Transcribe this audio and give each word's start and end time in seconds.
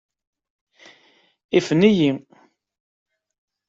Ifen-iyi. 1.57 2.11